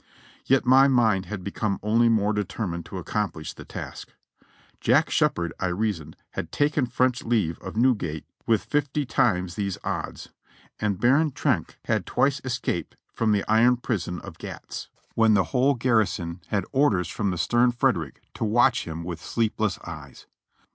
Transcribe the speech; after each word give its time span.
Yet 0.47 0.65
my 0.65 0.87
mind 0.87 1.27
had 1.27 1.43
become 1.43 1.77
only 1.83 2.09
more 2.09 2.33
determined 2.33 2.87
to 2.87 2.95
accom 2.95 3.31
plish 3.33 3.53
the 3.53 3.65
task. 3.65 4.13
Jack 4.79 5.11
Shepherd, 5.11 5.53
I 5.59 5.67
reasoned, 5.67 6.15
had 6.31 6.51
taken 6.51 6.87
French 6.87 7.23
leave 7.23 7.59
of 7.59 7.77
Newgate 7.77 8.25
with 8.47 8.63
fifty 8.63 9.05
times 9.05 9.53
these 9.53 9.77
odds; 9.83 10.29
and 10.79 10.99
Baron 10.99 11.29
Trenck 11.33 11.77
had 11.85 12.07
twice 12.07 12.41
escaped 12.43 12.95
from 13.13 13.31
the 13.31 13.47
iron 13.47 13.77
prison 13.77 14.19
at 14.23 14.39
Gatz, 14.39 14.87
when 15.13 15.35
the 15.35 15.43
whole 15.53 15.75
460 15.79 15.83
JOHNNY 15.83 16.29
REB 16.31 16.39
AND 16.49 16.49
BILLY 16.49 16.49
YANK 16.49 16.49
garrison 16.49 16.49
had 16.49 16.81
orders 16.81 17.07
from 17.07 17.29
the 17.29 17.37
stern 17.37 17.71
Frederick 17.71 18.21
to 18.33 18.43
watch 18.43 18.87
him 18.87 19.03
with 19.03 19.21
sleepless 19.23 19.77
eyes. 19.85 20.25